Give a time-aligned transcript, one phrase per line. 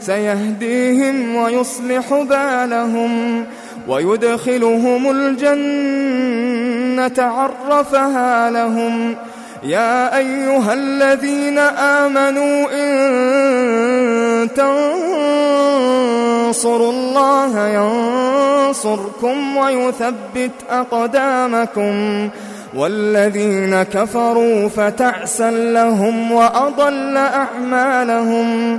[0.00, 3.44] سيهديهم ويصلح بالهم
[3.88, 6.30] ويدخلهم الجنة
[7.18, 9.16] عرفها لهم.
[9.62, 14.48] يا أيها الذين آمنوا إن
[16.50, 17.68] تنصروا الله
[18.68, 22.28] ينصركم ويثبت أقدامكم.
[22.76, 28.78] والذين كفروا فتعسا لهم وأضل أعمالهم.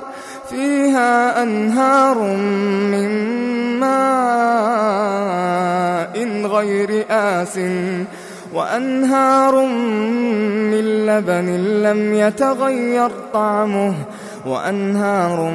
[0.61, 2.17] فيها أنهار
[2.93, 3.09] من
[3.79, 5.35] ماء
[6.45, 7.57] غير آسٍ
[8.53, 9.65] وأنهار
[10.71, 11.47] من لبن
[11.83, 13.93] لم يتغير طعمه
[14.45, 15.51] وأنهار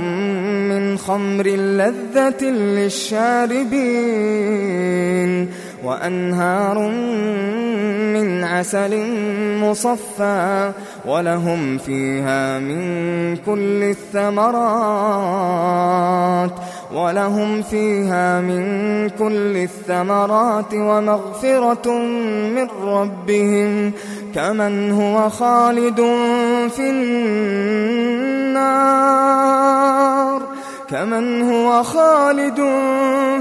[0.71, 3.87] من خمر لذة للشاربين.
[5.87, 6.79] وأنهار
[8.13, 9.07] من عسل
[9.61, 10.73] مصفى
[11.07, 15.47] ولهم فيها من كل الثمرات
[16.95, 18.65] ولهم فيها من
[19.09, 21.93] كل الثمرات ومغفرة
[22.55, 23.93] من ربهم
[24.35, 26.01] كمن هو خالد
[26.77, 28.27] في النار
[30.91, 32.61] كمن هو خالد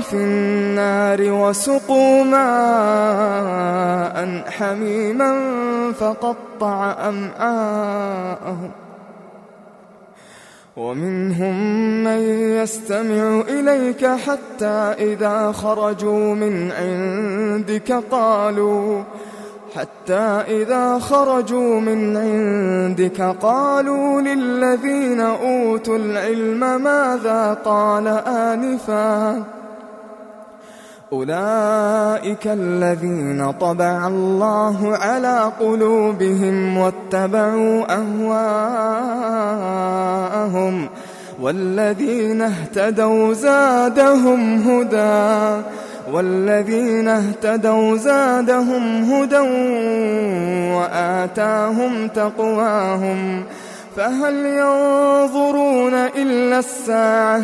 [0.02, 3.66] في النار وسقوا ماء
[4.50, 5.42] حميما
[6.00, 8.72] فقطع أمعاءهم.
[10.78, 11.56] ومنهم
[12.04, 12.20] من
[12.62, 19.04] يستمع إليك حتى إذا خرجوا من عندك قالوا
[19.76, 29.44] حتى إذا خرجوا من عندك قالوا للذين أوتوا العلم ماذا قال آنفا؟
[31.16, 39.30] أولئك الذين طبع الله على قلوبهم واتبعوا أهواءهم
[41.42, 45.64] والذين اهتدوا زادهم هدى
[46.14, 49.40] والذين اهتدوا زادهم هدى
[50.76, 53.44] وآتاهم تقواهم
[53.96, 57.44] فهل ينظرون إلا الساعة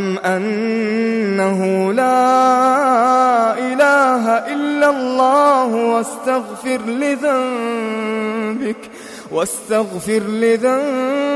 [0.00, 8.76] فاعلم أنه لا إله إلا الله واستغفر لذنبك
[9.32, 11.28] واستغفر لذنبك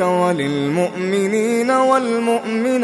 [0.00, 2.82] وللمؤمنين والمؤمنات.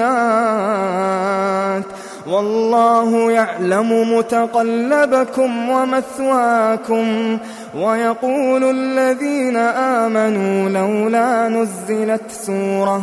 [2.28, 7.38] والله يعلم متقلبكم ومثواكم
[7.76, 13.02] ويقول الذين آمنوا لولا نزلت سورة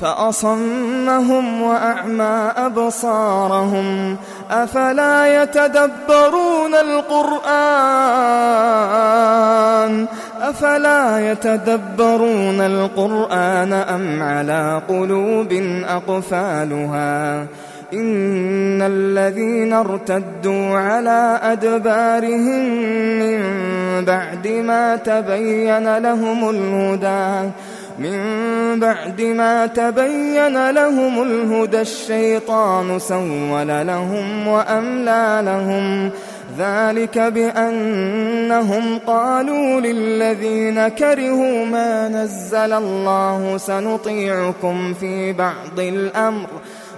[0.00, 4.16] فأصمهم وأعمى أبصارهم
[4.50, 7.46] أفلا يتدبرون القرآن
[10.42, 15.52] أفلا يتدبرون القرآن أم على قلوب
[15.88, 17.46] أقفالها
[17.92, 22.64] إن الذين ارتدوا على أدبارهم
[23.18, 23.40] من
[24.04, 27.50] بعد ما تبين لهم الهدى
[27.98, 36.10] من بعد ما تبين لهم الهدى الشيطان سول لهم وأملى لهم.
[36.58, 46.46] ذلك بأنهم قالوا للذين كرهوا ما نزل الله سنطيعكم في بعض الأمر.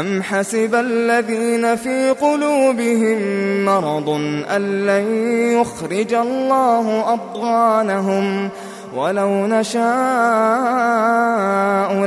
[0.00, 3.18] أم حسب الذين في قلوبهم
[3.64, 4.08] مرض
[4.56, 5.06] أن لن
[5.60, 8.48] يخرج الله أضغانهم
[8.96, 9.82] ولو نشاء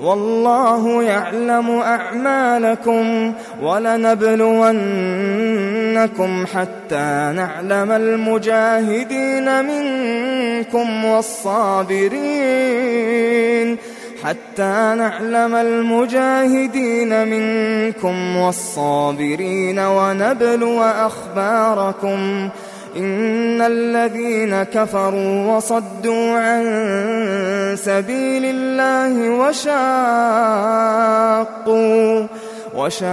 [0.03, 4.47] والله يعلم أعمالكم ولنبلونكم
[6.47, 12.59] حتى نعلم المجاهدين منكم والصابرين.
[14.25, 22.49] حتى نعلم المجاهدين منكم والصابرين ونبلو أخباركم.
[22.97, 26.65] إن الذين كفروا وصدوا عن
[27.77, 29.79] سبيل الله وشاقوا
[32.75, 33.09] وشاقوا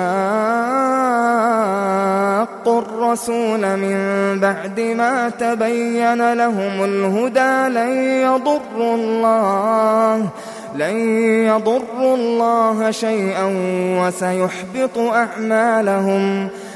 [2.82, 3.98] الرسول من
[4.40, 10.30] بعد ما تبين لهم الهدى لن يضروا الله
[10.76, 10.98] لن
[11.48, 13.46] يضروا الله شيئا
[14.02, 16.50] وسيحبط أعمالهم.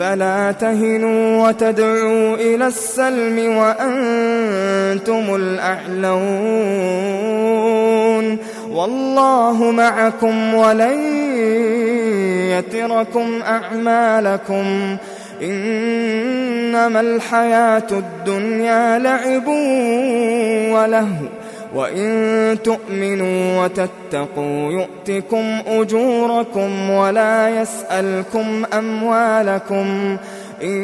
[0.00, 6.20] فلا تهنوا وتدعوا إلى السلم وأنتم الأعلون
[8.70, 11.00] والله معكم ولن
[12.50, 14.96] يتركم أعمالكم
[15.42, 19.48] إنما الحياة الدنيا لعب
[20.74, 21.39] ولهو
[21.74, 30.16] وإن تؤمنوا وتتقوا يؤتكم أجوركم ولا يسألكم أموالكم.
[30.62, 30.78] إن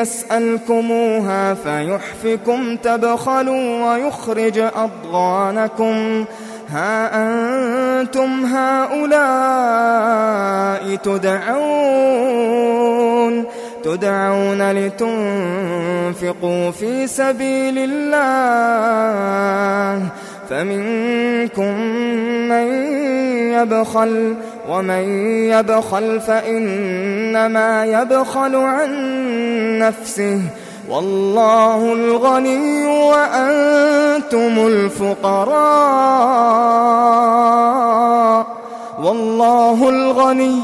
[0.00, 6.24] يسألكموها فيحفكم تبخلوا ويخرج أضغانكم.
[6.70, 9.36] ها أنتم هؤلاء
[10.96, 12.36] تدعون
[13.84, 18.45] تدعون لتنفقوا في سبيل الله.
[20.50, 21.80] فمنكم
[22.48, 22.66] من
[23.52, 24.34] يبخل
[24.68, 28.88] ومن يبخل فإنما يبخل عن
[29.78, 30.40] نفسه
[30.90, 35.56] والله الغني وأنتم الفقراء
[39.02, 40.60] والله الغني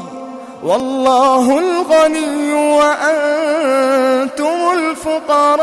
[0.65, 5.63] والله الغني وأنتم الفقراء